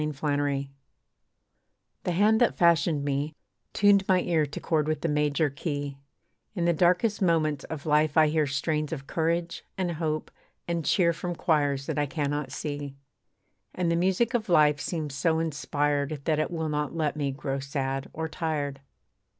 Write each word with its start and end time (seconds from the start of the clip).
LIFE'S 0.03 0.19
KEY 0.19 0.71
The 2.05 2.11
hand 2.13 2.41
that 2.41 2.57
fashioned 2.57 3.05
me, 3.05 3.35
tuned 3.71 4.03
my 4.07 4.21
ear 4.21 4.47
To 4.47 4.59
chord 4.59 4.87
with 4.87 5.01
the 5.01 5.07
major 5.07 5.47
key, 5.51 5.99
In 6.55 6.65
the 6.65 6.73
darkest 6.73 7.21
moments 7.21 7.65
of 7.65 7.85
life 7.85 8.17
I 8.17 8.29
hear 8.29 8.47
Strains 8.47 8.91
of 8.91 9.05
courage, 9.05 9.63
and 9.77 9.91
hope, 9.91 10.31
and 10.67 10.83
cheer 10.83 11.13
From 11.13 11.35
choirs 11.35 11.85
that 11.85 11.99
I 11.99 12.07
cannot 12.07 12.51
see. 12.51 12.95
And 13.75 13.91
the 13.91 13.95
music 13.95 14.33
of 14.33 14.49
life 14.49 14.79
seems 14.81 15.13
so 15.13 15.37
inspired 15.37 16.21
That 16.25 16.39
it 16.39 16.49
will 16.49 16.69
not 16.69 16.95
let 16.95 17.15
me 17.15 17.29
grow 17.31 17.59
sad 17.59 18.09
or 18.11 18.27
tired. 18.27 18.81